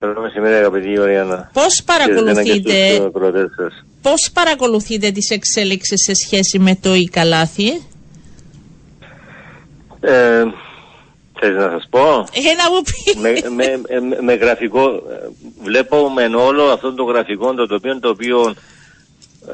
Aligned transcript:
Καλό 0.00 0.20
μεσημέρι 0.20 0.54
αγαπητή 0.54 0.98
Ωριάννα. 0.98 1.50
Πώς 1.52 1.82
παρακολουθείτε, 1.84 3.10
πώς 4.02 4.30
παρακολουθείτε 4.32 5.10
τις 5.10 5.30
εξέλιξεις 5.30 6.02
σε 6.02 6.14
σχέση 6.14 6.58
με 6.58 6.78
το 6.82 6.94
Ικαλάθι. 6.94 7.68
Ε, 10.00 10.42
Θες 11.40 11.54
να 11.54 11.70
σας 11.70 11.86
πω; 11.90 12.00
Ε, 12.00 12.54
να 12.56 12.70
μου 12.70 12.82
πεις. 12.82 13.14
Με, 13.14 13.50
με, 13.50 13.80
με, 14.00 14.20
με 14.20 14.34
γραφικό, 14.34 15.02
βλέπω 15.62 16.10
με 16.10 16.24
όλο 16.36 16.62
αυτό 16.64 16.94
το 16.94 17.04
γραφικό 17.04 17.54
το 17.54 17.74
οποίο, 17.74 17.98
το 18.00 18.08
οποίο 18.08 18.54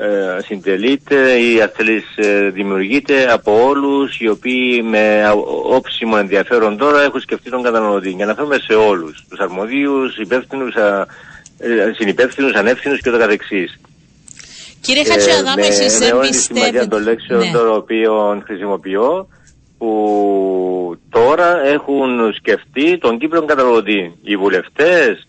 ε, 0.00 0.42
συντελείται 0.42 1.38
ή 1.38 1.60
αν 1.62 1.72
θέλεις 1.74 2.04
ε, 2.16 2.50
δημιουργείται 2.50 3.32
από 3.32 3.64
όλους 3.64 4.20
οι 4.20 4.28
οποίοι 4.28 4.84
με 4.84 5.32
όψιμο 5.70 6.14
ενδιαφέρον 6.18 6.76
τώρα 6.76 7.02
έχουν 7.02 7.20
σκεφτεί 7.20 7.50
τον 7.50 7.62
καταναλωτή. 7.62 8.10
Για 8.10 8.26
να 8.26 8.34
φέρουμε 8.34 8.58
σε 8.58 8.74
όλους, 8.74 9.24
τους 9.28 9.38
αρμοδίους, 9.38 10.16
υπεύθυνους, 10.18 10.74
α, 10.74 11.06
ε, 11.58 11.92
συνυπεύθυνους, 11.94 12.52
ανεύθυνους 12.54 13.00
και 13.00 13.10
το 13.10 13.18
καθεξής. 13.18 13.78
Κύριε 14.80 15.04
Χατζιαδάμ, 15.04 15.58
ε, 15.58 15.66
εσείς 15.66 15.98
δεν 15.98 16.20
πιστεύετε. 16.20 16.78
Με 16.78 16.86
των 16.86 17.02
λέξεων 17.02 17.40
ναι. 17.40 17.50
το 17.50 17.74
οποίο 17.74 18.42
χρησιμοποιώ 18.44 19.28
που 19.78 20.98
τώρα 21.10 21.66
έχουν 21.66 22.32
σκεφτεί 22.32 22.98
τον 22.98 23.18
Κύπρο 23.18 23.44
καταναλωτή. 23.44 24.18
Οι 24.22 24.36
βουλευτές, 24.36 25.24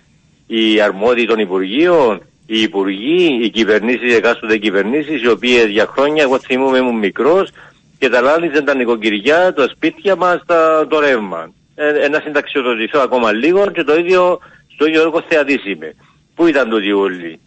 οι 0.48 0.82
αρμόδιοι 0.82 1.26
των 1.26 1.40
Υπουργείων, 1.40 2.22
οι 2.46 2.62
υπουργοί, 2.62 3.40
οι 3.44 3.50
κυβερνήσεις, 3.50 4.12
οι 4.12 4.16
εκάστοτε 4.16 4.58
κυβερνήσεις, 4.58 5.22
οι 5.22 5.28
οποίες 5.28 5.66
για 5.66 5.86
χρόνια, 5.86 6.24
εγώ 6.24 6.40
θυμούμαι 6.40 6.78
ήμουν 6.78 6.98
μικρός 6.98 7.50
και 7.98 8.10
τα 8.10 8.22
λάλιζαν 8.22 8.66
τα 8.66 8.76
νοικοκυριά, 8.76 9.54
τα 9.54 9.68
σπίτια 9.76 10.16
μας, 10.16 10.42
το 10.88 11.00
ρεύμα. 11.00 11.52
Ε, 11.76 12.08
να 12.08 12.20
συνταξιοδοτηθώ 12.20 13.00
ακόμα 13.00 13.32
λίγο 13.32 13.72
και 13.72 13.84
το 13.84 13.96
ίδιο 13.96 14.40
στο 14.74 14.86
ίδιο 14.86 15.02
έργο 15.02 15.24
θεατής 15.28 15.66
είμαι. 15.66 15.96
Πού 16.36 16.48
ήταν 16.48 16.70
το 16.70 16.78
Διούλη, 16.78 17.40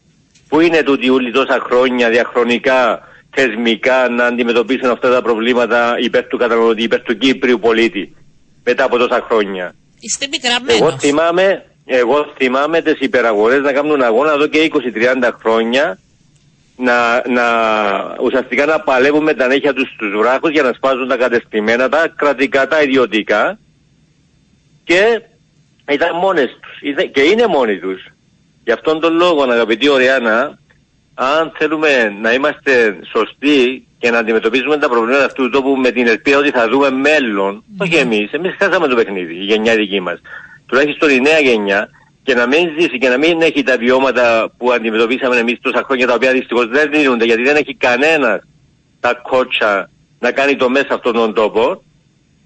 Πού 0.48 0.61
είναι 0.61 0.83
το 0.83 0.97
Διούλη 0.97 1.33
τόσα 1.33 1.58
χρόνια 1.70 2.08
διαχρονικά 2.08 3.08
θεσμικά 3.30 4.08
να 4.08 4.25
αντιμετωπίσουν 4.25 4.91
αυτά 4.91 5.11
τα 5.11 5.23
προβλήματα 5.23 5.97
υπέρ 5.98 6.25
του 6.27 6.36
καταναλωτή, 6.36 6.83
υπέρ 6.83 7.03
του 7.03 7.19
Κύπριου 7.19 7.58
πολίτη 7.58 8.17
μετά 8.64 8.84
από 8.84 8.98
τόσα 8.98 9.27
χρόνια; 9.28 9.75
Είστε 10.01 10.28
πικραμένος. 10.28 10.80
Εγώ 10.80 10.98
θυμάμαι, 10.98 11.64
εγώ 11.91 12.33
θυμάμαι 12.36 12.81
τις 12.81 13.00
υπεραγορές 13.00 13.61
να 13.61 13.72
κάνουν 13.72 14.03
αγώνα 14.03 14.33
εδώ 14.33 14.47
και 14.47 14.70
20-30 15.20 15.31
χρόνια 15.41 15.98
να, 16.77 17.28
να 17.28 17.45
ουσιαστικά 18.20 18.67
να 18.67 18.80
παλεύουν 18.80 19.22
με 19.22 19.34
τα 19.34 19.47
νύχια 19.47 19.72
τους 19.72 19.92
στους 19.95 20.17
βράχους 20.17 20.50
για 20.50 20.62
να 20.62 20.72
σπάζουν 20.72 21.08
τα 21.08 21.17
κατεστημένα, 21.17 21.89
τα 21.89 22.12
κρατικά, 22.17 22.69
τα 22.69 22.83
ιδιωτικά 22.83 23.58
και 24.84 25.22
ήταν 25.91 26.17
μόνες 26.17 26.58
τους 26.61 27.11
και 27.12 27.20
είναι 27.20 27.47
μόνοι 27.47 27.78
τους. 27.78 28.06
Γι' 28.64 28.73
αυτόν 28.73 29.00
τον 29.00 29.14
λόγο 29.14 29.42
αγαπητή 29.42 29.89
Ωριάννα, 29.89 30.58
αν 31.14 31.52
θέλουμε 31.58 32.17
να 32.20 32.33
είμαστε 32.33 32.98
σωστοί 33.12 33.86
και 33.98 34.11
να 34.11 34.19
αντιμετωπίζουμε 34.19 34.77
τα 34.77 34.89
προβλήματα 34.89 35.25
αυτού 35.25 35.42
του 35.42 35.50
τόπου 35.50 35.77
με 35.77 35.91
την 35.91 36.06
ελπίδα 36.06 36.39
ότι 36.39 36.50
θα 36.50 36.69
δούμε 36.69 36.91
μέλλον, 36.91 37.62
mm. 37.62 37.84
όχι 37.84 37.95
εμείς, 37.95 38.33
εμείς 38.33 38.56
χάσαμε 38.58 38.89
το 38.89 38.95
παιχνίδι, 38.95 39.34
η 39.34 39.45
γενιά 39.45 39.75
δική 39.75 40.00
μας 40.00 40.20
τουλάχιστον 40.69 41.11
η 41.11 41.20
νέα 41.20 41.38
γενιά, 41.38 41.88
και 42.22 42.34
να 42.34 42.47
μην 42.47 42.70
ζήσει 42.78 42.98
και 42.98 43.08
να 43.08 43.19
μην 43.19 43.42
έχει 43.42 43.62
τα 43.62 43.77
βιώματα 43.77 44.52
που 44.58 44.72
αντιμετωπίσαμε 44.72 45.36
εμείς 45.36 45.58
τόσα 45.61 45.83
χρόνια, 45.84 46.06
τα 46.06 46.14
οποία 46.14 46.33
δυστυχώς 46.33 46.69
δεν 46.69 46.91
δίνονται, 46.91 47.24
γιατί 47.24 47.42
δεν 47.42 47.56
έχει 47.56 47.74
κανένας 47.74 48.41
τα 49.00 49.14
κότσα 49.14 49.91
να 50.19 50.33
κάνει 50.33 50.56
το 50.56 50.69
μέσα 50.69 50.94
αυτόν 50.94 51.12
τον 51.12 51.34
τόπο, 51.34 51.83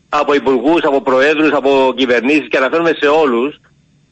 από 0.08 0.34
υπουργούς, 0.34 0.82
από 0.82 1.00
προέδρους, 1.00 1.52
από 1.52 1.92
κυβερνήσεις 1.96 2.48
και 2.48 2.56
αναφέρουμε 2.56 2.92
σε 3.00 3.06
όλους 3.06 3.60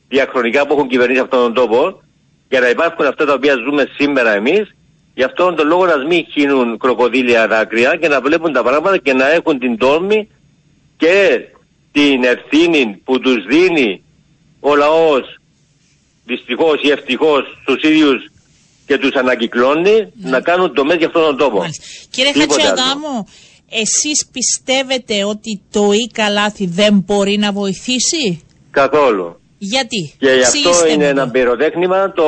διαχρονικά 0.09 0.67
που 0.67 0.73
έχουν 0.73 0.89
κυβερνήσει 0.89 1.21
αυτόν 1.21 1.41
τον 1.41 1.55
τόπο, 1.55 2.03
για 2.49 2.61
να 2.61 2.69
υπάρχουν 2.69 3.07
αυτά 3.07 3.25
τα 3.25 3.33
οποία 3.33 3.55
ζούμε 3.65 3.87
σήμερα 3.99 4.31
εμείς, 4.35 4.75
γι' 5.15 5.23
αυτόν 5.23 5.57
τον 5.57 5.67
λόγο 5.67 5.87
να 5.87 5.97
μην 5.97 6.27
χύνουν 6.31 6.79
κροκοδίλια 6.79 7.47
δάκρυα 7.47 7.97
και 7.97 8.09
να 8.09 8.21
βλέπουν 8.21 8.53
τα 8.53 8.63
πράγματα 8.63 8.99
και 8.99 9.13
να 9.13 9.31
έχουν 9.31 9.59
την 9.59 9.79
τόλμη 9.79 10.29
και 10.97 11.45
την 11.93 12.25
ευθύνη 12.25 13.01
που 13.05 13.21
τους 13.21 13.45
δίνει 13.49 14.03
ο 14.61 14.77
λαός 14.77 15.41
δυστυχώς 16.25 16.83
ή 16.83 16.91
ευτυχώς 16.91 17.43
στους 17.63 17.83
ίδιους 17.83 18.31
και 18.87 18.99
τους 18.99 19.15
ανακυκλώνει 19.15 19.97
ναι. 20.15 20.31
να 20.31 20.41
κάνουν 20.41 20.75
το 20.75 20.83
για 20.99 21.07
αυτόν 21.07 21.23
τον 21.23 21.37
τόπο. 21.37 21.59
Μάλιστα. 21.59 21.85
Κύριε 22.11 22.33
Χατσιαδάμου, 22.33 23.29
εσείς 23.71 24.27
πιστεύετε 24.33 25.25
ότι 25.25 25.63
το 25.71 25.93
ή 25.93 26.07
καλάθι 26.13 26.67
δεν 26.67 27.03
μπορεί 27.07 27.37
να 27.39 27.53
βοηθήσει; 27.53 28.45
Καθόλου. 28.71 29.41
Γιατί; 29.59 30.15
Και 30.19 30.31
γι' 30.31 30.43
αυτό 30.43 30.87
είναι 30.87 31.07
ένα 31.09 31.29
πυροτέχνημα. 31.29 32.13
Το, 32.13 32.25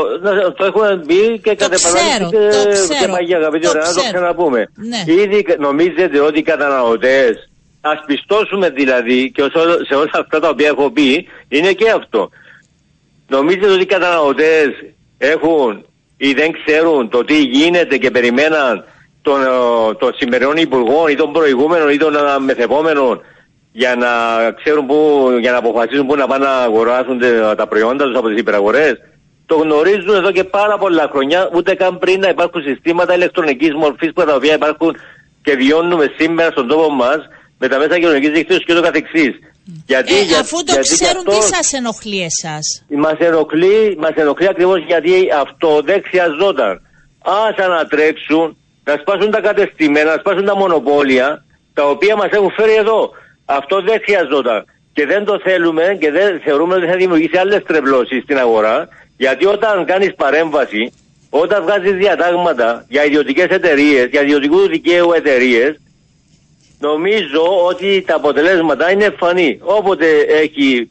το 0.56 0.65
έχουμε 0.65 1.03
μπει 1.06 1.41
και 1.43 1.55
κατά 1.55 1.75
επανάληψη 1.75 2.89
και, 2.89 2.95
και 3.01 3.09
μαγεία 3.09 3.37
αγαπητοί 3.37 3.67
να 3.67 3.72
το 3.72 4.03
ξαναπούμε. 4.12 4.69
Ναι. 4.75 5.12
Ήδη 5.12 5.47
νομίζετε 5.59 6.21
ότι 6.21 6.39
οι 6.39 6.43
καταναλωτές 6.43 7.51
ας 7.84 8.03
πιστώσουμε 8.06 8.70
δηλαδή 8.70 9.31
και 9.31 9.43
σε 9.87 9.94
όλα 9.94 10.10
αυτά 10.12 10.41
τα 10.41 10.48
οποία 10.48 10.69
έχω 10.69 10.91
πει 10.91 11.28
είναι 11.48 11.72
και 11.72 11.91
αυτό. 11.91 12.31
Νομίζετε 13.28 13.70
ότι 13.70 13.82
οι 13.82 13.87
καταναλωτές 13.87 14.69
έχουν 15.19 15.84
ή 16.16 16.32
δεν 16.32 16.53
ξέρουν 16.53 17.09
το 17.09 17.25
τι 17.25 17.38
γίνεται 17.42 17.97
και 17.97 18.10
περιμέναν 18.10 18.84
των, 19.22 19.42
ε, 19.42 19.47
των 19.98 20.15
σημερινών 20.15 20.56
υπουργών 20.56 21.10
ή 21.10 21.15
των 21.15 21.32
προηγούμενων 21.32 21.91
ή 21.91 21.97
των 21.97 22.15
μεθεπόμενων 22.44 23.21
για 23.72 23.94
να 23.97 24.09
ξέρουν 24.50 24.87
που, 24.87 25.28
για 25.41 25.53
να 25.53 25.59
αποφασίσουν 25.59 26.06
πού 26.06 26.16
να 26.16 26.26
πάνε 26.26 26.44
να 26.44 26.56
αγοράσουν 26.56 27.21
τα 27.56 27.66
προϊόντα 27.69 28.04
τους 28.04 28.16
από 28.16 28.28
τις 28.28 28.38
υπεραγορές. 28.38 28.94
Το 29.47 29.56
γνωρίζουν 29.56 30.15
εδώ 30.15 30.31
και 30.31 30.44
πάρα 30.44 30.78
πολλά 30.78 31.09
χρόνια, 31.12 31.50
ούτε 31.54 31.75
καν 31.75 31.98
πριν 31.98 32.21
να 32.21 32.28
υπάρχουν 32.28 32.62
συστήματα 32.62 33.15
ηλεκτρονικής 33.15 33.75
μορφής 33.75 34.12
που 34.12 34.25
τα 34.25 34.34
οποία 34.34 34.54
υπάρχουν 34.54 34.97
και 35.42 35.54
βιώνουμε 35.56 36.15
σήμερα 36.19 36.50
στον 36.50 36.69
τόπο 36.69 36.91
μας 36.91 37.19
με 37.62 37.69
τα 37.69 37.78
μέσα 37.78 37.99
κοινωνικής 37.99 38.31
δικτύωσης 38.31 38.65
και 38.65 38.75
το 38.75 38.83
καθεξής. 38.83 39.33
Γιατί, 39.87 40.15
ε, 40.15 40.39
αφού 40.43 40.56
το 40.65 40.73
γιατί 40.73 40.89
ξέρουν, 40.89 41.25
τι 41.25 41.43
σας 41.55 41.73
ενοχλεί 41.73 42.21
εσάς; 42.31 42.67
Μας 43.05 43.19
ενοχλεί, 43.19 43.97
μας 43.99 44.15
ενοχλεί 44.15 44.49
ακριβώς 44.49 44.81
γιατί 44.87 45.15
αυτό 45.45 45.81
δεν 45.84 46.03
χρειαζόταν. 46.09 46.72
Α 47.37 47.39
ανατρέξουν, 47.67 48.56
να 48.84 48.95
σπάσουν 49.01 49.31
τα 49.31 49.41
κατεστημένα, 49.41 50.11
να 50.15 50.19
σπάσουν 50.21 50.45
τα 50.45 50.56
μονοπόλια, 50.56 51.45
τα 51.75 51.84
οποία 51.89 52.17
μας 52.17 52.31
έχουν 52.31 52.51
φέρει 52.56 52.75
εδώ. 52.75 53.11
Αυτό 53.45 53.83
δεν 53.89 53.99
χρειαζόταν. 54.05 54.65
Και 54.93 55.06
δεν 55.06 55.25
το 55.25 55.41
θέλουμε 55.47 55.97
και 56.01 56.11
δεν 56.11 56.41
θεωρούμε 56.45 56.75
ότι 56.75 56.87
θα 56.87 56.97
δημιουργήσει 56.97 57.37
άλλες 57.37 57.62
τρευλώσεις 57.67 58.22
στην 58.22 58.39
αγορά, 58.39 58.89
γιατί 59.17 59.47
όταν 59.47 59.84
κάνεις 59.84 60.15
παρέμβαση, 60.15 60.93
όταν 61.31 61.62
βγάζεις 61.62 61.93
διατάγματα 61.93 62.84
για 62.89 63.05
ιδιωτικές 63.05 63.49
εταιρείες, 63.59 64.06
για 64.11 64.22
ιδιωτικούς 64.22 64.67
δικαίου 64.67 65.12
εταιρείες, 65.12 65.72
νομίζω 66.88 67.43
ότι 67.69 68.04
τα 68.06 68.15
αποτελέσματα 68.15 68.91
είναι 68.91 69.04
εμφανή. 69.04 69.59
Όποτε 69.62 70.06
έχει 70.43 70.91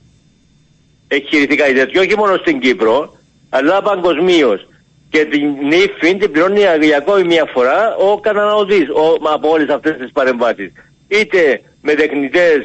εγχειριστεί 1.08 1.56
κάτι 1.56 1.74
τέτοιο, 1.74 2.02
όχι 2.02 2.18
μόνο 2.18 2.38
στην 2.38 2.60
Κύπρο, 2.60 3.18
αλλά 3.50 3.82
παγκοσμίως. 3.82 4.68
Και 5.10 5.26
την 5.26 5.72
ύφη 5.72 6.16
την 6.18 6.32
πληρώνει 6.32 6.64
ακόμη 6.98 7.24
μια 7.24 7.46
φορά 7.54 7.96
ο 7.96 8.20
καταναλωτής 8.20 8.86
από 9.34 9.50
όλες 9.50 9.70
αυτές 9.70 9.98
τις 9.98 10.12
παρεμβάσεις. 10.12 10.72
Είτε 11.08 11.62
με 11.82 11.94
τεχνητές 11.94 12.60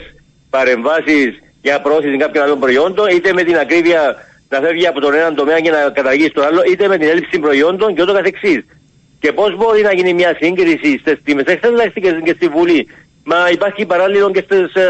παρεμβάσεις 0.51 1.29
για 1.63 1.81
προώθηση 1.81 2.17
κάποιων 2.17 2.45
άλλων 2.45 2.61
προϊόντων, 2.61 3.09
είτε 3.09 3.33
με 3.33 3.43
την 3.43 3.57
ακρίβεια 3.57 4.17
να 4.49 4.61
φεύγει 4.61 4.87
από 4.87 5.01
τον 5.01 5.15
έναν 5.15 5.35
τομέα 5.35 5.61
και 5.61 5.71
να 5.71 5.91
καταργήσει 5.91 6.31
τον 6.31 6.45
άλλο, 6.45 6.63
είτε 6.71 6.89
με 6.89 6.99
την 6.99 7.09
έλλειψη 7.09 7.39
προϊόντων 7.39 7.95
και 7.95 8.03
ούτω 8.03 8.13
καθεξής. 8.13 8.65
Και 9.21 9.33
πώς 9.33 9.57
μπορεί 9.57 9.83
να 9.83 9.93
γίνει 9.93 10.13
μια 10.15 10.37
σύγκριση 10.41 10.99
στις 10.99 11.17
τιμές, 11.25 11.45
έχεις 11.47 12.23
και 12.25 12.33
στη 12.37 12.49
Βουλή, 12.49 12.89
Μα 13.29 13.51
υπάρχει 13.51 13.87
παράλληλο 13.87 14.31
και, 14.31 14.45
στις, 14.45 14.75
ε, 14.75 14.89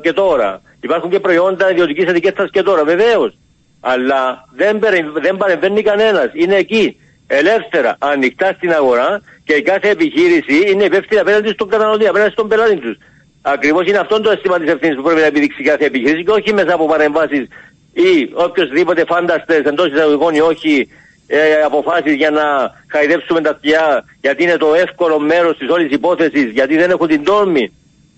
και 0.00 0.12
τώρα. 0.12 0.62
Υπάρχουν 0.80 1.10
και 1.10 1.20
προϊόντα 1.20 1.70
ιδιωτικής 1.70 2.06
ετικέτας 2.06 2.50
και 2.50 2.62
τώρα, 2.62 2.84
βεβαίως. 2.84 3.38
Αλλά 3.80 4.44
δεν, 4.54 4.78
δεν 5.20 5.36
παρεμβαίνει 5.36 5.82
κανένας. 5.82 6.30
Είναι 6.32 6.56
εκεί, 6.56 7.00
ελεύθερα, 7.26 7.96
ανοιχτά 7.98 8.52
στην 8.56 8.72
αγορά 8.72 9.20
και 9.44 9.54
η 9.54 9.62
κάθε 9.62 9.88
επιχείρηση 9.88 10.70
είναι 10.70 10.84
υπεύθυνη 10.84 11.20
απέναντι 11.20 11.48
στον 11.48 11.68
καταναλωτή, 11.68 12.06
απέναντι 12.06 12.30
στον 12.30 12.48
πελάτη 12.48 12.76
τους. 12.76 12.96
Ακριβώς 13.42 13.86
είναι 13.86 13.98
αυτό 13.98 14.20
το 14.20 14.30
αίσθημα 14.30 14.58
της 14.58 14.72
ευθύνης 14.72 14.96
που 14.96 15.02
πρέπει 15.02 15.20
να 15.20 15.26
επιδείξει 15.26 15.62
κάθε 15.62 15.84
επιχείρηση 15.84 16.24
και 16.24 16.30
όχι 16.30 16.52
μέσα 16.52 16.74
από 16.74 16.86
παρεμβάσεις 16.86 17.46
ή 17.92 18.30
οποιοδήποτε 18.32 19.04
φάνταστες 19.04 19.64
εντός 19.64 19.86
εισαγωγικών 19.86 20.34
ή 20.34 20.40
όχι 20.40 20.88
ε, 21.30 21.62
αποφάσεις 21.64 22.14
για 22.14 22.30
να 22.30 22.42
χαϊδέψουμε 22.86 23.40
τα 23.40 23.50
αυτιά 23.50 24.04
γιατί 24.20 24.42
είναι 24.42 24.56
το 24.56 24.74
εύκολο 24.74 25.18
μέρος 25.18 25.56
της 25.56 25.68
όλης 25.68 25.92
υπόθεσης 25.92 26.50
γιατί 26.50 26.76
δεν 26.76 26.90
έχουν 26.90 27.06
την 27.06 27.24
τόλμη 27.24 27.72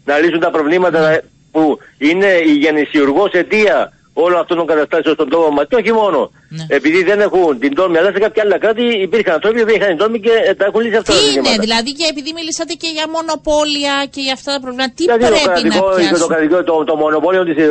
να 0.04 0.18
λύσουν 0.18 0.40
τα 0.40 0.50
προβλήματα 0.50 1.20
που 1.52 1.78
είναι 1.98 2.26
η 2.26 2.52
γεννησιουργός 2.52 3.32
αιτία 3.32 3.92
όλων 4.12 4.40
αυτών 4.40 4.56
των 4.56 4.66
καταστάσεων 4.66 5.14
στον 5.14 5.28
τόπο 5.28 5.50
μας. 5.50 5.66
Και 5.68 5.76
όχι 5.76 5.92
μόνο 5.92 6.30
Ναι. 6.56 6.64
επειδή 6.78 7.00
δεν 7.10 7.18
έχουν 7.26 7.58
την 7.64 7.72
τόλμη, 7.78 7.96
αλλά 8.00 8.10
σε 8.14 8.18
κάποια 8.24 8.42
άλλα 8.44 8.58
κράτη 8.64 8.84
υπήρχαν 9.06 9.34
άνθρωποι 9.34 9.60
που 9.66 9.72
είχαν 9.76 9.88
την 9.88 9.98
τόλμη 10.02 10.18
και 10.26 10.32
ε, 10.48 10.54
τα 10.58 10.64
έχουν 10.68 10.80
λύσει 10.84 10.96
αυτά 11.02 11.12
Τι 11.12 11.18
τα 11.18 11.22
είναι, 11.24 11.32
ζητήματα. 11.32 11.60
δηλαδή, 11.64 11.90
και 11.98 12.06
επειδή 12.12 12.30
μιλήσατε 12.38 12.72
και 12.82 12.88
για 12.96 13.04
μονοπόλια 13.16 13.94
και 14.14 14.20
για 14.26 14.34
αυτά 14.38 14.50
τα 14.54 14.60
προβλήματα, 14.64 14.92
τι 14.96 15.02
Δηλαδή, 15.04 15.22
πρέπει 15.24 15.38
το, 15.44 15.50
κρατικό, 15.50 15.84
να 15.86 15.94
το, 15.94 16.00
πιάσουμε. 16.00 16.34
κρατικό, 16.34 16.56
το, 16.70 16.74
το 16.90 16.94
μονοπόλιο 17.02 17.42
της, 17.48 17.56
ε, 17.64 17.68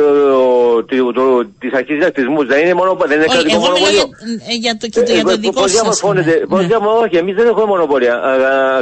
του- 0.90 1.12
του- 1.16 1.42
της 1.62 1.70
αρχής 1.78 1.96
διδακτισμού 1.98 2.40
δεν 2.52 2.58
είναι, 2.64 2.74
μόνο, 2.80 2.90
δεν 3.10 3.16
είναι 3.18 3.28
Όχι, 3.28 3.34
κρατικό 3.36 3.56
εγώ 3.58 3.66
μιλάω 3.66 3.78
μονοπόλιο. 3.78 4.04
για, 4.10 4.52
ε, 4.52 4.54
για 4.64 4.72
το, 4.80 4.86
και 4.94 5.00
το, 5.08 5.12
για 5.18 5.24
το 5.30 5.36
Ε, 5.38 5.42
δικό 5.44 5.52
πώς 5.60 5.62
σας. 5.70 5.72
διαμορφώνεται, 5.76 6.34
ναι. 6.40 6.46
πώς 6.52 6.60
Ναι. 6.60 6.66
διαμο- 6.70 6.96
όχι, 7.04 7.16
εμείς 7.22 7.34
δεν 7.38 7.46
έχουμε 7.52 7.66
μονοπόλια. 7.74 8.14
Α, 8.28 8.30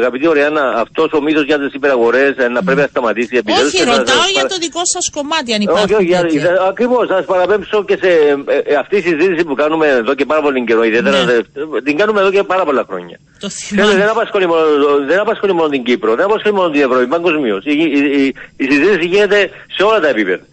αγαπητή 0.01 0.25
Ωριάννα, 0.33 0.65
αυτός 0.85 1.09
ο 1.17 1.21
μύθος 1.27 1.45
για 1.51 1.59
τις 1.63 1.73
υπεραγορές 1.79 2.31
ε, 2.43 2.49
να 2.57 2.61
πρέπει 2.67 2.81
να 2.85 2.89
σταματήσει. 2.95 3.35
επιτέλους 3.43 3.73
Όχι, 3.73 3.77
και 3.79 3.85
να- 3.91 3.97
ρωτάω 3.97 4.25
να- 4.27 4.35
για 4.37 4.45
το 4.53 4.57
δικό 4.65 4.83
σας 4.95 5.05
κομμάτι, 5.17 5.49
αν 5.57 5.61
όχι, 5.61 5.69
υπάρχουν 5.71 5.95
όχι, 6.01 6.05
για- 6.13 6.21
τέτοια. 6.23 6.41
για- 6.41 6.63
ακριβώς, 6.73 7.03
θα 7.11 7.15
σας 7.19 7.27
παραπέμψω 7.33 7.77
και 7.89 7.97
σε 8.03 8.11
ε, 8.57 8.73
ε, 8.73 8.75
αυτή 8.83 8.95
η 8.97 9.03
συζήτηση 9.09 9.43
που 9.49 9.55
κάνουμε 9.63 9.87
εδώ 9.91 10.15
και 10.15 10.25
πάρα 10.25 10.41
πολύ 10.43 10.65
καιρό, 10.65 10.83
ιδιαίτερα 10.85 11.19
Ναι. 11.25 11.33
δε- 11.33 11.43
την 11.85 11.97
κάνουμε 11.97 12.21
εδώ 12.21 12.31
και 12.31 12.43
πάρα 12.43 12.65
πολλά 12.65 12.85
χρόνια. 12.89 13.19
Το 13.41 13.47
Ξέρετε, 13.49 13.87
θυμάμαι. 13.87 13.95
δεν 14.05 14.09
απασχολεί, 14.09 14.47
μόνο, 14.47 14.63
δεν 15.07 15.19
απασχολεί 15.21 15.53
μόνο 15.53 15.69
την 15.69 15.83
Κύπρο, 15.83 16.15
δεν 16.15 16.25
απασχολεί 16.25 16.55
μόνο 16.55 16.71
την 16.71 16.81
Ευρώπη, 16.81 17.07
παγκοσμίως. 17.07 17.65
Η, 17.65 17.71
η, 17.71 17.99
η, 18.23 18.35
η 18.57 18.65
συζήτηση 18.73 19.07
γίνεται 19.07 19.51
σε 19.77 19.83
όλα 19.83 20.01
τα 20.01 20.09
επίπεδα. 20.09 20.45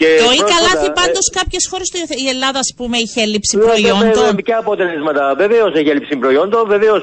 Και 0.00 0.06
Το 0.06 0.24
ή 0.24 0.36
πρόσφατα, 0.36 0.52
καλάθι 0.54 0.86
ε, 0.86 0.92
πάντως 1.00 1.24
κάποιες 1.38 1.64
χώρες 1.70 1.88
το 1.92 1.96
υιοθε- 2.00 2.20
η 2.26 2.28
Ελλάδα, 2.34 2.58
ας 2.58 2.70
πούμε, 2.76 2.96
είχε 3.04 3.20
έλλειψη 3.26 3.54
βέβαια, 3.56 3.72
προϊόντων. 3.72 4.08
βέβαια, 4.26 4.42
Και 4.48 4.52
αποτελέσματα. 4.64 5.22
Βεβαίως 5.42 5.70
έχει 5.78 5.88
έλλειψη 5.94 6.16
προϊόντων, 6.16 6.62
βεβαίως 6.74 7.00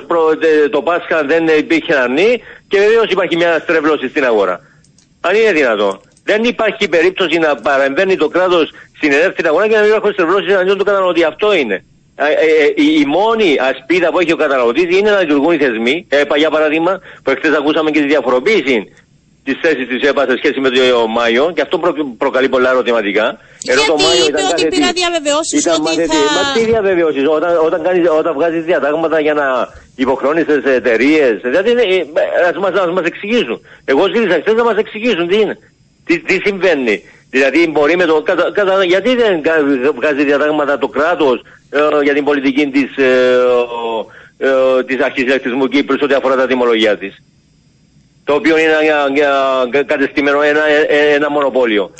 το 0.72 0.82
Πάσχα 0.82 1.18
δεν 1.32 1.44
υπήρχε 1.64 1.94
αρνή 2.06 2.32
και 2.68 2.78
βεβαίως 2.86 3.08
υπάρχει 3.16 3.36
μια 3.42 3.52
στρέβλωση 3.64 4.06
στην 4.14 4.24
αγορά. 4.26 4.56
Αν 5.28 5.36
είναι 5.36 5.52
δυνατό. 5.60 5.90
Δεν 6.30 6.44
υπάρχει 6.44 6.90
περίπτωση 6.90 7.38
να 7.38 7.56
παρεμβαίνει 7.56 8.16
το 8.16 8.28
κράτος 8.28 8.70
στην 8.98 9.12
ελεύθερη 9.12 9.48
αγορά 9.48 9.68
και 9.68 9.76
να 9.76 9.82
μην 9.82 9.90
υπάρχουν 9.90 10.12
στρεβλώσει 10.14 10.52
εναντίον 10.52 10.78
του 10.78 10.84
καταναλωτή. 10.84 11.24
Αυτό 11.24 11.54
είναι. 11.54 11.84
Ε, 12.16 12.24
ε, 12.24 12.64
ε, 12.64 12.74
η, 12.76 12.88
η 13.02 13.06
μόνη 13.06 13.50
ασπίδα 13.70 14.12
που 14.12 14.20
έχει 14.20 14.32
ο 14.32 14.36
καταναλωτής 14.36 14.98
είναι 14.98 15.12
να 15.12 15.20
λειτουργούν 15.20 15.54
οι 15.54 15.58
θεσμοί. 15.58 16.06
Ε, 16.10 16.22
για 16.36 16.50
παράδειγμα, 16.50 17.00
που 17.24 17.30
εχθές 17.32 17.54
ακούσαμε 17.58 17.92
και 17.92 18.00
τη 18.00 18.08
διαφοροποίηση 18.08 18.94
της 19.44 19.58
θέσης 19.62 19.88
της 19.88 20.10
ΕΠΑ 20.10 20.26
σε 20.30 20.38
σχέση 20.38 20.60
με 20.60 20.70
το 20.70 21.08
Μάιο 21.08 21.52
και 21.56 21.62
αυτό 21.62 21.78
προ, 21.80 21.94
προκαλεί 22.18 22.50
πολλά 22.50 22.70
ερωτηματικά. 22.70 23.38
Γιατί 23.60 23.80
είπε 23.82 24.42
ότι 24.42 24.42
κάθε 24.52 24.68
πήρα 24.68 24.88
τι. 24.88 24.94
διαβεβαιώσεις 24.94 25.62
Ήταν 25.62 25.74
ότι 25.74 25.82
μάθητη. 25.82 26.08
θα- 26.08 26.44
Μα 26.44 26.54
τι 26.54 26.66
διαβεβαιώσεις, 26.66 27.24
όταν, 27.28 27.58
όταν, 27.66 27.84
κάνεις, 27.84 28.10
όταν 28.20 28.34
βγάζεις 28.34 28.64
διατάγματα 28.64 29.20
για 29.20 29.34
να 29.34 29.46
υποχρεώνεις 29.96 30.46
τις 30.46 30.64
εταιρείες. 30.64 31.40
Δηλαδή, 31.44 31.70
ε, 31.70 31.96
ε, 31.96 32.06
ας 32.50 32.58
μας, 32.58 32.74
ας 32.74 32.92
μας 32.92 33.06
εξηγήσουν. 33.06 33.62
Εγώ 33.86 34.04
ζήτησα 34.16 34.40
χθες 34.42 34.54
να 34.54 34.64
μας 34.64 34.78
εξηγήσουν 34.78 35.28
τι 35.28 35.36
είναι. 35.42 35.58
Τι, 36.06 36.20
τι 36.20 36.40
συμβαίνει; 36.46 37.02
Δηλαδή 37.30 37.68
μπορεί 37.72 37.96
με 37.98 38.06
το... 38.06 38.22
Κατα, 38.22 38.52
κατα, 38.54 38.84
γιατί 38.84 39.16
δεν 39.16 39.42
κα- 39.42 39.64
βγάζει 39.96 40.24
διατάγματα 40.24 40.78
το 40.78 40.88
κράτος 40.88 41.42
ε, 41.70 42.04
για 42.04 42.14
την 42.14 42.24
πολιτική 42.24 42.68
της, 42.68 42.98
ε, 42.98 43.38
ε, 44.38 44.48
ε, 44.48 44.84
της 44.84 45.00
αρχής 45.04 45.24
ηλεκτρισμού 45.24 45.68
Κύπρου 45.68 45.98
σε 45.98 46.04
ό,τι 46.04 46.14
αφορά 46.14 46.36
τα 46.36 46.48
τιμολογία 46.48 46.98
της. 46.98 47.16
Το 48.24 48.34
οποίο 48.34 48.58
είναι 48.58 48.78
για, 48.84 49.08
για, 49.14 49.84
κατεστημένο 49.86 50.42
ένα, 50.42 50.68
ε, 50.88 51.14
ένα 51.14 51.32
μονοπόλιο. 51.32 51.92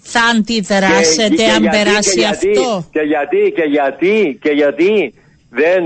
Θα 0.00 0.20
αντιδράσετε 0.36 1.44
αν 1.44 1.62
γιατί- 1.62 1.68
περάσει 1.84 2.14
και 2.14 2.20
γιατί- 2.20 2.50
αυτό; 2.58 2.88
Και 2.92 3.00
γιατί, 3.00 3.52
και 3.56 3.62
γιατί, 3.62 4.38
και 4.42 4.50
γιατί 4.50 5.14
δεν 5.50 5.82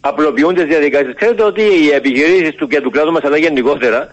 απλοποιούν 0.00 0.54
τις 0.54 0.64
διαδικασίες. 0.64 1.14
Ξέρετε 1.14 1.42
ότι 1.42 1.60
οι 1.62 1.88
επιχειρήσεις 1.94 2.54
του 2.54 2.66
και 2.66 2.80
του 2.80 2.90
κράτους 2.90 3.12
μας, 3.12 3.22
αλλά 3.24 3.36
γενικότερα, 3.36 4.08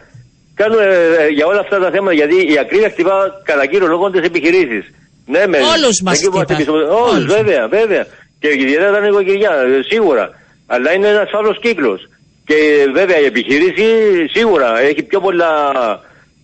κάνουν 0.55 0.79
ε, 0.79 1.23
ε, 1.23 1.27
για 1.27 1.45
όλα 1.45 1.59
αυτά 1.59 1.79
τα 1.79 1.89
θέματα. 1.91 2.13
Γιατί 2.13 2.35
η 2.53 2.57
ακρίβεια 2.59 2.89
χτυπά 2.89 3.41
κατά 3.43 3.65
κύριο 3.65 3.87
λόγο 3.87 4.09
τις 4.09 4.25
επιχειρήσεις. 4.25 4.83
Ναι, 5.25 5.47
με, 5.47 5.57
Όλους 5.57 6.01
μας 6.01 6.17
χτυπά. 6.17 6.45
Όλους, 6.67 7.11
Όλους. 7.11 7.25
βέβαια, 7.35 7.67
βέβαια. 7.67 8.05
Και 8.39 8.47
ιδιαίτερα 8.47 8.91
τα 8.91 8.99
νοικοκυριά, 8.99 9.51
ε, 9.51 9.81
σίγουρα. 9.91 10.29
Αλλά 10.67 10.93
είναι 10.93 11.07
ένας 11.07 11.29
άλλος 11.33 11.59
κύκλος. 11.59 11.99
Και 12.45 12.55
ε, 12.55 12.91
βέβαια 12.91 13.19
η 13.19 13.25
επιχείρηση 13.25 13.85
σίγουρα 14.33 14.79
έχει 14.79 15.03
πιο 15.03 15.19
πολλά 15.19 15.71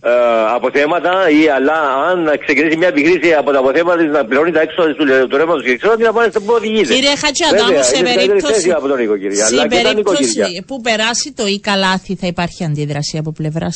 ε, 0.04 0.10
αποθέματα 0.54 1.12
ή 1.40 1.48
αλλά 1.56 1.78
αν 2.10 2.18
ξεκινήσει 2.44 2.76
μια 2.76 2.88
επιχείρηση 2.88 3.32
από 3.34 3.50
τα 3.52 3.58
αποθέματα 3.58 3.98
της 4.02 4.10
να 4.12 4.24
πληρώνει 4.24 4.52
τα 4.52 4.60
έξοδα 4.60 4.94
του, 4.94 5.04
του 5.28 5.36
ρεύματος 5.36 5.62
και 5.64 5.76
ξέρω 5.76 5.96
τι 5.96 6.02
να 6.02 6.12
πάει 6.12 6.28
στο 6.30 6.40
πού 6.40 6.52
οδηγείται. 6.56 6.94
Κύριε 6.94 7.16
Χατζιαντάμου, 7.22 7.66
Βέβαια, 7.66 7.82
σε 7.82 7.96
είναι 7.98 8.06
καλύτερη 8.08 8.28
περίπτωση, 8.28 8.54
θέση 8.54 8.70
από 8.70 8.86
τον 8.88 8.98
νοικοκυριά, 8.98 9.44
σε 9.46 9.54
αλλά 9.54 9.62
και 9.68 9.80
τα 9.82 9.94
νοικοκυριά. 9.94 10.44
περίπτωση 10.44 10.64
που 10.66 10.80
περάσει 10.80 11.32
το 11.36 11.46
ή 11.46 11.60
καλάθι 11.60 12.12
θα 12.20 12.26
υπάρχει 12.26 12.64
αντίδραση 12.64 13.16
από 13.18 13.32
πλευρά 13.32 13.68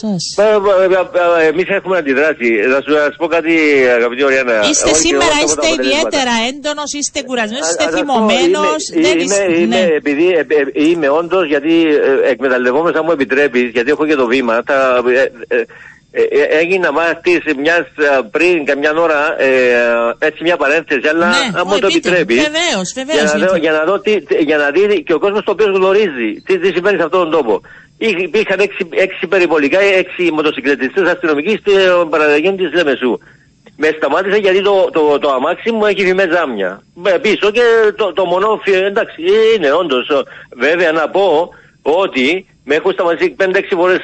σα. 0.00 0.10
Εμεί 1.52 1.62
έχουμε 1.68 1.96
αντιδράσει. 1.98 2.48
Θα 2.72 2.82
σου, 2.84 2.92
θα 2.94 3.08
σου 3.12 3.16
πω 3.18 3.26
κάτι, 3.26 3.54
αγαπητή 3.98 4.22
Ωριάννα. 4.22 4.68
Είστε 4.70 4.90
Όχι 4.90 4.96
σήμερα, 5.06 5.24
εγώ, 5.38 5.44
είστε 5.46 5.60
τα 5.60 5.66
αποτελέσματα. 5.66 5.82
ιδιαίτερα 5.96 6.34
έντονο, 6.50 6.82
είστε 6.98 7.18
κουρασμένο, 7.28 7.64
Α- 7.64 7.68
είστε 7.70 7.84
ας 7.84 7.90
σας 7.90 8.00
πω, 8.00 8.12
θυμωμένο. 8.12 8.60
είμαι- 8.92 9.02
Δεν 9.08 9.18
είμαι, 9.18 9.22
είστε. 9.24 9.60
είμαι, 9.60 9.76
ναι. 9.76 9.86
επειδή 10.00 10.26
ε, 10.28 10.40
ε, 10.40 10.84
είμαι 10.88 11.08
όντω, 11.20 11.38
γιατί 11.52 11.74
ε, 12.08 12.30
εκμεταλλευόμαστε, 12.32 12.98
αν 12.98 13.04
μου 13.06 13.12
επιτρέπει, 13.18 13.60
γιατί 13.76 13.90
έχω 13.90 14.04
και 14.06 14.14
το 14.22 14.26
βήμα, 14.26 14.54
θα, 14.66 14.78
ε, 16.18 16.22
ε, 16.22 16.40
ε, 16.40 16.42
ε, 16.42 16.58
έγινα 16.58 16.92
μάθη 16.92 17.42
μιας 17.60 17.84
πριν 18.30 18.64
καμιά 18.64 18.92
ώρα, 18.96 19.40
ε, 19.40 19.48
έτσι 20.18 20.42
μια 20.42 20.56
παρένθεση, 20.56 21.08
αλλά 21.08 21.26
Ναι, 21.28 21.58
αν 21.58 21.62
μου 21.66 21.72
ω, 21.76 21.78
το 21.78 21.86
πείτε. 21.86 22.08
επιτρέπεις. 22.08 22.36
Βεβαίως, 22.42 22.92
βεβαίως, 22.94 23.30
Για 23.30 23.38
να, 23.38 23.38
δω, 23.38 23.44
γιατί- 23.44 23.60
για 23.60 23.72
να, 23.72 23.84
δω 23.84 24.00
τι, 24.00 24.20
τι- 24.22 24.42
για 24.44 24.56
να 24.56 24.70
δει 24.70 25.02
και 25.02 25.12
ο 25.14 25.18
κόσμος 25.18 25.42
το 25.44 25.50
οποίος 25.50 25.76
γνωρίζει 25.76 26.28
τι, 26.46 26.58
τι 26.58 26.66
συμβαίνει 26.74 26.98
σε 26.98 27.04
αυτόν 27.04 27.20
τον 27.20 27.30
τόπο. 27.30 27.60
Εί- 27.98 28.20
Υπήρχαν 28.28 28.58
έξι, 28.60 28.88
έξι 28.90 29.26
περιπολικά, 29.26 29.78
έξι 29.80 30.30
μοτοσυκλετιστές 30.32 31.08
αστυνομικοί 31.08 31.56
στην 31.60 32.08
παραδεγέννη 32.10 32.56
της 32.56 32.72
Λεμεσού. 32.74 33.18
Με 33.78 33.88
σταμάτησε 33.96 34.36
γιατί 34.36 34.62
το, 34.62 34.88
το, 34.92 35.18
το 35.18 35.30
αμάξι 35.30 35.70
μου 35.72 35.86
έχει 35.86 36.04
φημέ 36.06 36.28
ζάμια. 36.32 36.82
Με 36.94 37.18
Πίσω 37.18 37.50
και 37.50 37.62
το, 37.96 38.12
το 38.12 38.24
μονόφι, 38.24 38.72
εντάξει, 38.72 39.22
είναι 39.56 39.72
όντως. 39.72 40.10
Βέβαια 40.56 40.92
να 40.92 41.08
πω 41.08 41.50
ότι 41.94 42.46
με 42.64 42.74
έχουν 42.74 42.92
σταματήσει 42.92 43.36
5-6 43.38 43.46
φορές 43.76 43.98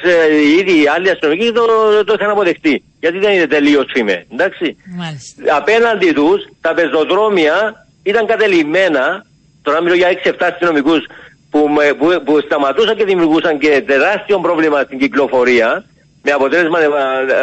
ήδη 0.60 0.82
οι 0.82 0.86
άλλοι 0.94 1.10
αστυνομικοί 1.10 1.44
και 1.44 1.52
το, 1.52 1.64
το 2.04 2.14
είχαν 2.18 2.30
αποδεχτεί. 2.30 2.82
Γιατί 3.00 3.18
δεν 3.18 3.32
είναι 3.32 3.46
τελείως 3.46 3.84
φήμε. 3.94 4.26
Εντάξει. 4.32 4.76
Μάλιστα. 4.96 5.56
Απέναντι 5.56 6.12
τους 6.12 6.42
τα 6.60 6.74
πεζοδρόμια 6.74 7.86
ήταν 8.02 8.26
κατελημμένα. 8.26 9.24
Τώρα 9.62 9.82
μιλώ 9.82 9.94
για 9.94 10.08
6-7 10.24 10.30
αστυνομικούς 10.38 11.04
που, 11.50 11.68
με- 11.68 11.94
που, 11.94 12.22
που 12.24 12.40
σταματούσαν 12.44 12.96
και 12.96 13.04
δημιουργούσαν 13.04 13.58
και 13.58 13.82
τεράστιο 13.86 14.38
πρόβλημα 14.38 14.80
στην 14.82 14.98
κυκλοφορία. 14.98 15.84
Με 16.24 16.30
αποτέλεσμα, 16.32 16.80
ε, 16.80 16.84
ε, 16.84 16.88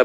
ε, 0.00 0.04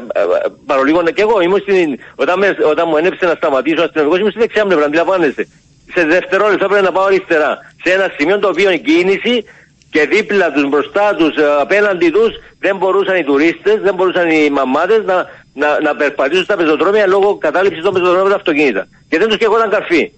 παρολίγο 0.66 1.02
και 1.02 1.22
εγώ 1.22 1.40
ήμουν 1.40 1.60
στην, 1.60 1.98
όταν, 2.14 2.38
με, 2.38 2.56
όταν 2.70 2.84
μου 2.88 2.96
ένεψε 2.96 3.26
να 3.26 3.34
σταματήσω 3.34 3.80
ο 3.80 3.84
αστυνομικός, 3.84 4.18
ήμουν 4.18 4.30
στη 4.30 4.40
δεξιά 4.40 4.64
πλευρά, 4.64 4.84
αντιλαμβάνεστε. 4.84 5.46
Σε 5.94 6.04
δευτερόλεπτα 6.04 6.64
έπρεπε 6.64 6.82
να 6.82 6.92
πάω 6.92 7.04
αριστερά. 7.04 7.58
Σε 7.84 7.92
ένα 7.92 8.12
σημείο 8.18 8.38
το 8.38 8.48
οποίο 8.48 8.70
η 8.70 8.78
κίνηση 8.78 9.44
και 9.90 10.06
δίπλα 10.06 10.52
τους, 10.52 10.68
μπροστά 10.68 11.14
τους, 11.14 11.36
ε, 11.36 11.44
απέναντι 11.60 12.10
τους 12.10 12.30
δεν 12.58 12.76
μπορούσαν 12.76 13.16
οι 13.16 13.24
τουρίστες, 13.24 13.80
δεν 13.82 13.94
μπορούσαν 13.94 14.30
οι 14.30 14.50
μαμάδες 14.50 15.02
να, 15.04 15.26
να, 15.54 15.80
να 15.80 15.96
περπατήσουν 15.96 16.44
στα 16.44 16.56
πεζοδρόμια 16.56 17.06
λόγω 17.06 17.36
κατάληψης 17.36 17.82
των 17.82 17.92
πεζοδρόμιων 17.92 18.24
με 18.24 18.30
τα 18.30 18.36
αυτοκίνητα. 18.36 18.86
Και 19.08 19.18
δεν 19.18 19.28
τους 19.28 19.36
καίγονταν 19.36 19.70
καρφί. 19.70 20.12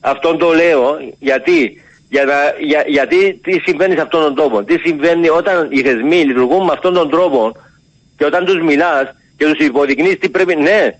Αυτόν 0.00 0.38
το 0.38 0.52
λέω 0.52 0.98
γιατί, 1.18 1.82
για 2.08 2.24
να, 2.24 2.34
για, 2.60 2.84
γιατί 2.86 3.34
τι 3.42 3.52
συμβαίνει 3.64 3.94
σε 3.94 4.00
αυτόν 4.00 4.22
τον 4.22 4.34
τόπο. 4.34 4.62
Τι 4.62 4.78
συμβαίνει 4.78 5.28
όταν 5.28 5.66
οι 5.70 5.80
θεσμοί 5.80 6.16
λειτουργούν 6.24 6.64
με 6.64 6.72
αυτόν 6.72 6.94
τον 6.94 7.10
τρόπο 7.10 7.56
και 8.16 8.24
όταν 8.24 8.44
τους 8.44 8.60
μιλάς 8.62 9.04
και 9.36 9.44
τους 9.46 9.66
υποδεικνύεις 9.66 10.18
τι 10.18 10.28
πρέπει, 10.28 10.56
ναι, 10.56 10.94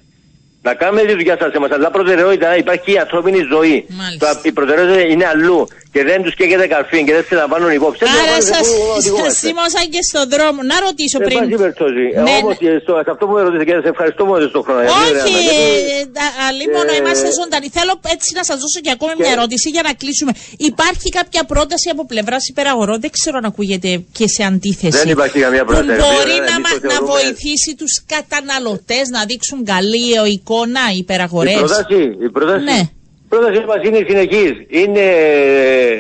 να 0.62 0.74
κάνουμε 0.74 1.02
τη 1.02 1.12
δουλειά 1.12 1.36
σας 1.40 1.52
εμάς, 1.52 1.70
αλλά 1.70 1.90
προτεραιότητα 1.90 2.56
υπάρχει 2.56 2.92
η 2.92 2.98
ανθρώπινη 2.98 3.38
ζωή. 3.52 3.86
Μάλιστα. 3.88 4.34
Το- 4.34 4.40
η 4.42 4.52
προτεραιότητα 4.52 5.00
είναι 5.00 5.26
αλλού 5.26 5.66
και 5.94 6.00
δεν 6.10 6.18
τους 6.24 6.34
καίγεται 6.38 6.66
καρφί 6.74 6.98
και 7.06 7.12
δεν 7.16 7.24
σε 7.28 7.34
λαμβάνουν 7.40 7.70
υπόψη. 7.80 7.98
Δεν 8.04 8.08
Άρα 8.12 8.20
λαμβάνουν 8.22 8.48
σας, 8.52 8.64
υπόψη, 8.66 8.86
σας 8.86 8.98
οδηγούμαστε. 9.00 9.40
σίμωσαν 9.46 9.84
και 9.94 10.02
στον 10.10 10.24
δρόμο. 10.34 10.60
Να 10.70 10.76
ρωτήσω 10.86 11.16
Εν 11.20 11.24
πριν. 11.26 11.36
πάση 11.38 11.54
περιπτώσει, 11.64 12.04
Ναι, 12.26 12.32
όμως 12.40 12.54
ναι. 12.58 12.62
και 12.62 12.70
στο, 12.84 12.92
σε 13.06 13.10
αυτό 13.14 13.22
που 13.26 13.32
με 13.36 13.40
ρωτήσετε 13.46 13.66
και 13.68 13.74
σε 13.86 13.90
ευχαριστώ 13.94 14.22
μου 14.26 14.34
έδωσε 14.36 14.52
το 14.58 14.62
χρόνο. 14.66 14.80
γιατί, 14.86 14.98
Όχι, 15.02 15.12
ρε, 15.16 15.22
Άννα, 15.24 15.40
γιατί- 15.46 16.20
αλλήμον 16.48 16.86
ε, 16.92 16.94
είμαστε 17.00 17.28
ζωντανοί. 17.38 17.68
Θέλω 17.78 17.94
έτσι 18.14 18.28
να 18.38 18.42
σας 18.48 18.56
δώσω 18.62 18.78
και 18.84 18.92
ακόμη 18.96 19.12
και- 19.16 19.22
μια 19.24 19.32
ερώτηση 19.36 19.66
για 19.76 19.82
να 19.88 19.92
κλείσουμε. 20.00 20.32
Υπάρχει 20.72 21.08
κάποια 21.18 21.42
πρόταση 21.52 21.86
από 21.94 22.02
πλευράς 22.12 22.42
υπεραγορών, 22.52 22.96
δεν 23.04 23.10
ξέρω 23.16 23.36
αν 23.40 23.46
ακούγεται 23.52 23.90
και 24.18 24.26
σε 24.34 24.42
αντίθεση. 24.50 24.96
Δεν 25.02 25.08
υπάρχει 25.16 25.38
καμία 25.46 25.64
πρόταση. 25.70 25.98
Που 26.00 26.08
μπορεί 26.14 26.34
Εμείς 26.40 26.50
να, 26.50 26.56
το 26.56 26.62
μα- 26.66 26.72
να 26.74 26.78
θεωρούμε- 26.80 27.10
βοηθήσει 27.12 27.70
τους 27.80 27.92
καταναλωτές 28.14 29.04
να 29.16 29.20
δείξουν 29.30 29.58
καλή 29.74 30.04
εικόνα 30.36 30.82
οι 30.94 30.98
υπεραγορές; 31.04 31.58
Η 31.60 31.62
πρόταση, 31.66 32.00
η 32.26 32.28
πρόταση, 32.36 32.64
Ναι. 32.72 32.80
η 33.24 33.28
πρόταση 33.32 33.58
μας 33.70 33.80
είναι 33.86 34.00
συνεχής, 34.08 34.52
είναι 34.82 35.04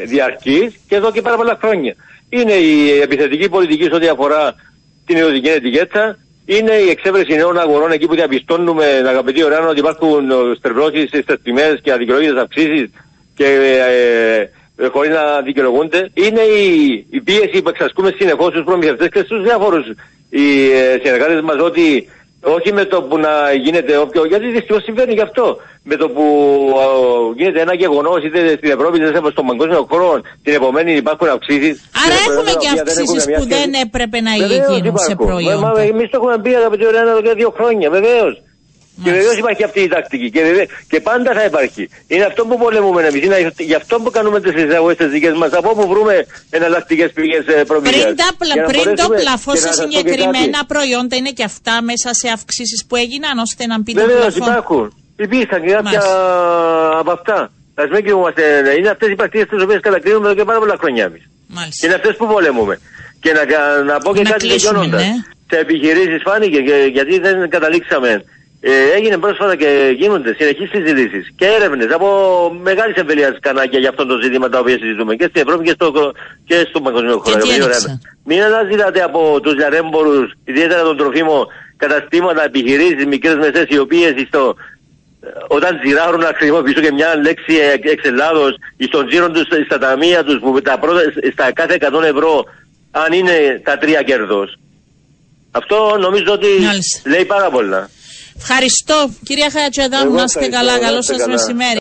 ε, 0.00 0.04
διαρκής 0.04 0.74
και 0.88 0.96
εδώ 0.96 1.12
και 1.12 1.22
πάρα 1.22 1.36
πολλά 1.36 1.58
χρόνια. 1.62 1.94
Είναι 2.28 2.52
η 2.52 3.00
επιθετική 3.00 3.48
πολιτική 3.48 3.84
σε 3.84 3.94
ό,τι 3.94 4.08
αφορά 4.08 4.54
την 5.06 5.16
ιδιωτική 5.16 5.48
ετικέτσα, 5.48 6.18
είναι 6.46 6.72
η 6.72 6.88
εξέβρεση 6.88 7.34
νέων 7.34 7.58
αγορών 7.58 7.90
εκεί 7.90 8.06
που 8.06 8.14
διαπιστώνουμε, 8.14 8.84
αγαπητοί 8.84 9.44
ωραία, 9.44 9.68
ότι 9.68 9.78
υπάρχουν 9.78 10.30
ε, 10.30 10.34
στρεβλώσεις 10.56 11.08
στις 11.08 11.24
τιμές 11.42 11.80
και 11.82 11.92
αδικαιολόγητες 11.92 12.42
αυξήσεις 12.42 12.90
και 13.34 13.46
ε, 13.46 14.50
ε, 14.84 14.88
χωρίς 14.88 15.10
να 15.10 15.40
δικαιολογούνται. 15.40 16.10
Είναι 16.14 16.40
η, 16.40 17.06
η 17.10 17.20
πίεση 17.20 17.62
που 17.62 17.68
εξασκούμε 17.68 18.14
συνεχώς 18.18 18.48
στους 18.48 18.64
προμηθευτές 18.64 19.08
και 19.08 19.22
στους 19.22 19.42
διάφορους 19.42 19.86
οι 20.30 20.70
ε, 20.70 20.98
συνεργάτες 21.02 21.40
μας 21.40 21.60
ότι 21.60 22.08
Όχι 22.42 22.72
με 22.72 22.84
το 22.84 23.02
που 23.02 23.18
να 23.18 23.52
γίνεται 23.64 23.96
όποιο, 23.96 24.24
γιατί 24.26 24.46
δυστυχώς 24.46 24.82
συμβαίνει 24.82 25.12
γι' 25.12 25.20
αυτό. 25.20 25.56
Με 25.82 25.96
το 25.96 26.08
που 26.08 26.24
α, 26.78 26.84
γίνεται 27.36 27.60
ένα 27.60 27.74
γεγονός, 27.74 28.24
είτε 28.24 28.38
στην 28.56 28.70
Ευρώπη 28.70 28.96
είτε 28.98 29.30
στον 29.30 29.46
παγκόσμιο 29.46 29.86
χώρο, 29.90 30.20
την 30.42 30.54
επομένη 30.54 30.92
υπάρχουν 30.92 31.28
αυξήσεις. 31.28 31.90
Άρα 32.04 32.14
έχουμε 32.26 32.52
και 32.60 32.68
αυξήσεις 32.68 33.24
που 33.24 33.46
δεν 33.48 33.72
έπρεπε 33.84 34.20
να 34.20 34.34
γίνουν 34.34 34.98
σε 34.98 35.14
προϊόντα. 35.14 35.80
Εμείς 35.80 36.10
το 36.10 36.16
έχουμε 36.20 36.38
πει 36.42 36.54
αγαπητοί 36.54 36.86
Ωραία 36.86 37.02
εδώ 37.02 37.22
και 37.22 37.32
δύο 37.32 37.50
χρόνια, 37.56 37.90
βεβαίως. 37.90 38.42
Και 39.04 39.10
βεβαίως 39.10 39.36
υπάρχει 39.36 39.64
αυτή 39.64 39.80
η 39.80 39.88
τακτική 39.88 40.30
και, 40.30 40.42
βεβαίως, 40.42 40.66
και 40.88 41.00
πάντα 41.00 41.32
θα 41.32 41.44
υπάρχει. 41.44 41.88
Είναι 42.06 42.24
αυτό 42.24 42.46
που 42.46 42.58
πολεμούμε 42.58 43.02
εμείς. 43.02 43.24
Είναι 43.24 43.52
γι' 43.58 43.74
αυτό 43.74 44.00
που 44.00 44.10
κάνουμε 44.10 44.40
τις 44.40 44.62
εισαγωγές 44.62 44.96
τις 44.96 45.08
δικές 45.08 45.34
μας. 45.34 45.52
Από 45.52 45.70
όπου 45.70 45.88
βρούμε 45.88 46.26
εναλλακτικές 46.50 47.12
πηγές 47.12 47.44
προμήθειας. 47.66 48.04
Πριν, 48.04 48.16
τα, 48.16 48.28
πριν 48.66 48.96
το 48.96 49.08
πλαφό 49.08 49.56
σε 49.56 49.72
συγκεκριμένα 49.72 50.64
προϊόντα 50.66 51.16
είναι 51.16 51.30
και 51.30 51.44
αυτά 51.44 51.82
μέσα 51.82 52.14
σε 52.14 52.28
αυξήσεις 52.28 52.84
που 52.88 52.96
έγιναν 52.96 53.38
ώστε 53.38 53.66
να 53.66 53.82
πει 53.82 53.92
το 53.92 54.06
Βεβαίως 54.06 54.36
υπάρχουν. 54.36 54.94
Υπήρχαν 55.16 55.60
και 55.62 55.70
κάποια 55.70 56.02
από 56.98 57.10
αυτά. 57.12 57.52
Α 57.74 57.84
μην 57.92 58.04
κοιμούμαστε. 58.04 58.42
Είναι 58.78 58.88
αυτές 58.88 59.08
οι 59.08 59.14
πρακτικές 59.14 59.46
τις 59.48 59.62
οποίες 59.62 59.80
κατακρίνουμε 59.80 60.26
εδώ 60.26 60.34
και 60.34 60.44
πάρα 60.44 60.58
πολλά 60.58 60.76
χρόνια 60.80 61.04
εμείς. 61.04 61.22
Και 61.80 61.86
είναι 61.86 61.94
αυτές 61.94 62.16
που 62.16 62.26
πολεμούμε. 62.26 62.80
Και 63.20 63.32
να, 63.32 63.42
να 63.82 63.98
πω 63.98 64.14
και 64.14 64.22
να 64.22 64.30
κάτι 64.30 64.48
τελειώνοντας. 64.48 65.02
Ναι. 65.02 65.12
Σε 65.50 65.58
επιχειρήσεις 65.58 66.22
φάνηκε 66.22 66.60
και, 66.60 66.88
γιατί 66.92 67.18
δεν 67.18 67.50
καταλήξαμε 67.50 68.24
ε, 68.60 68.70
έγινε 68.96 69.18
πρόσφατα 69.18 69.56
και 69.56 69.94
γίνονται 69.96 70.34
συνεχείς 70.38 70.70
συζητήσεις 70.70 71.32
και 71.36 71.46
έρευνες 71.46 71.92
από 71.92 72.08
μεγάλης 72.62 72.96
εμβελίας 72.96 73.36
κανάκια 73.40 73.78
για 73.78 73.88
αυτό 73.88 74.06
το 74.06 74.20
ζήτημα 74.22 74.48
τα 74.48 74.58
οποία 74.58 74.78
συζητούμε 74.78 75.14
και 75.14 75.26
στην 75.30 75.42
Ευρώπη 75.46 75.64
και 75.64 75.70
στο, 75.70 76.12
και 76.44 76.66
στο 76.68 76.80
παγκοσμίο 76.80 77.18
χώρο. 77.18 77.38
Μην 78.24 78.42
αναζητάτε 78.42 79.02
από 79.02 79.40
τους 79.42 79.54
λιαρέμπορου, 79.54 80.28
ιδιαίτερα 80.44 80.82
τον 80.82 80.96
τροφίμο, 80.96 81.46
καταστήματα, 81.76 82.44
επιχειρήσεις, 82.44 83.06
μικρές 83.06 83.34
μεσές, 83.34 83.66
οι 83.68 83.78
οποίες 83.78 84.14
όταν 85.48 85.80
ζηράρουν 85.84 86.20
να 86.20 86.32
χρησιμοποιήσω 86.36 86.80
και 86.80 86.92
μια 86.92 87.16
λέξη 87.16 87.54
εξ 87.82 88.04
Ελλάδος, 88.04 88.54
στον 88.88 89.06
τζίρο 89.06 89.30
τους, 89.30 89.46
στα 89.66 89.78
ταμεία 89.78 90.24
τους, 90.24 90.38
που 90.40 90.62
τα 90.62 90.78
πρώτα, 90.78 91.00
στα 91.32 91.52
κάθε 91.52 91.74
100 91.74 92.02
ευρώ, 92.02 92.44
αν 92.90 93.12
είναι 93.12 93.60
τα 93.64 93.78
τρία 93.78 94.02
κέρδος. 94.02 94.58
Αυτό 95.50 95.96
νομίζω 96.00 96.32
ότι 96.32 96.46
λέει 97.06 97.24
πάρα 97.24 97.50
πολλά. 97.50 97.88
Ευχαριστώ. 98.42 99.10
Κυρία 99.24 99.50
Χατζεδάνου, 99.50 100.12
να 100.12 100.22
είστε 100.22 100.48
καλά. 100.48 100.78
Καλό 100.78 101.02
σας 101.02 101.26
μεσημέρι. 101.26 101.78